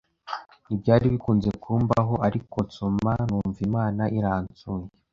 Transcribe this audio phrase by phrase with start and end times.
[0.65, 4.85] ntibyari bikunze kumbaho ariko nsoma numva Imana iransuye,